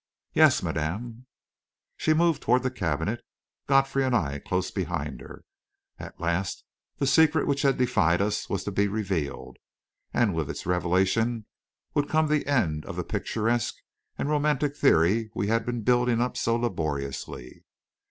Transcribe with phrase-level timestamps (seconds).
[0.33, 1.27] "Yes, madame."
[1.95, 3.21] She moved toward the cabinet,
[3.67, 5.43] Godfrey and I close behind her.
[5.99, 6.63] At last
[6.97, 9.57] the secret which had defied us was to be revealed.
[10.11, 11.45] And with its revelation
[11.93, 13.75] would come the end of the picturesque
[14.17, 17.63] and romantic theory we had been building up so laboriously.